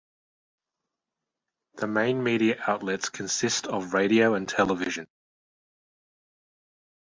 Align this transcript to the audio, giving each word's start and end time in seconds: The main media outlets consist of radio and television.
The 1.75 1.85
main 1.85 2.23
media 2.23 2.59
outlets 2.67 3.09
consist 3.09 3.67
of 3.67 3.93
radio 3.93 4.33
and 4.33 4.49
television. 4.49 5.05